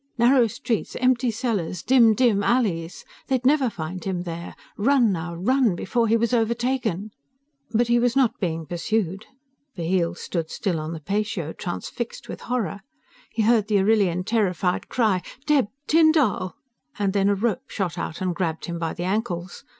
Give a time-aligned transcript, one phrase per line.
[0.17, 3.05] Narrow streets, empty cellars, dim, dim alleys.
[3.27, 4.55] They'd never find him there!
[4.75, 7.11] Run now, run before he was overtaken!
[7.69, 9.27] But he was not being pursued.
[9.75, 12.81] Bheel still stood on the patio, transfixed with horror.
[13.29, 16.55] He heard the Arrillian's terrified cry "Dheb Tyn Dall...!"
[16.97, 19.63] And then a rope shot out and grabbed him by the ankles.